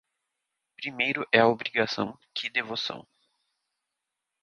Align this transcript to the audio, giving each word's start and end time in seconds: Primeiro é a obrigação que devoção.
Primeiro 0.79 1.27
é 1.31 1.41
a 1.41 1.47
obrigação 1.47 2.17
que 2.33 2.49
devoção. 2.49 3.07